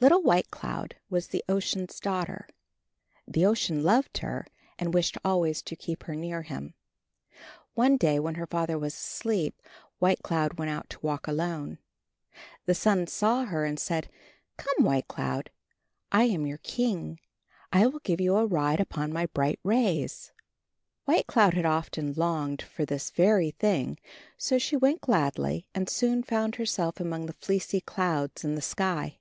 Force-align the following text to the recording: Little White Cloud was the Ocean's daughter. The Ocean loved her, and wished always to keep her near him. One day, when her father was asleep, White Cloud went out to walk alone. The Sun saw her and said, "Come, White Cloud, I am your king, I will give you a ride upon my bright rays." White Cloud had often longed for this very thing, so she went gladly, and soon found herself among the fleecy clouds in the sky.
Little 0.00 0.22
White 0.22 0.50
Cloud 0.50 0.96
was 1.08 1.28
the 1.28 1.42
Ocean's 1.48 1.98
daughter. 1.98 2.46
The 3.26 3.46
Ocean 3.46 3.82
loved 3.82 4.18
her, 4.18 4.46
and 4.78 4.92
wished 4.92 5.16
always 5.24 5.62
to 5.62 5.76
keep 5.76 6.02
her 6.02 6.14
near 6.14 6.42
him. 6.42 6.74
One 7.72 7.96
day, 7.96 8.20
when 8.20 8.34
her 8.34 8.46
father 8.46 8.78
was 8.78 8.92
asleep, 8.92 9.62
White 10.00 10.22
Cloud 10.22 10.58
went 10.58 10.70
out 10.70 10.90
to 10.90 11.00
walk 11.00 11.26
alone. 11.26 11.78
The 12.66 12.74
Sun 12.74 13.06
saw 13.06 13.44
her 13.46 13.64
and 13.64 13.78
said, 13.80 14.10
"Come, 14.58 14.84
White 14.84 15.08
Cloud, 15.08 15.48
I 16.12 16.24
am 16.24 16.46
your 16.46 16.58
king, 16.58 17.18
I 17.72 17.86
will 17.86 18.00
give 18.00 18.20
you 18.20 18.36
a 18.36 18.44
ride 18.44 18.80
upon 18.80 19.10
my 19.10 19.24
bright 19.26 19.60
rays." 19.62 20.32
White 21.06 21.26
Cloud 21.28 21.54
had 21.54 21.64
often 21.64 22.12
longed 22.12 22.60
for 22.60 22.84
this 22.84 23.08
very 23.10 23.52
thing, 23.52 23.98
so 24.36 24.58
she 24.58 24.76
went 24.76 25.00
gladly, 25.00 25.66
and 25.74 25.88
soon 25.88 26.22
found 26.22 26.56
herself 26.56 27.00
among 27.00 27.24
the 27.24 27.32
fleecy 27.40 27.80
clouds 27.80 28.44
in 28.44 28.54
the 28.54 28.60
sky. 28.60 29.20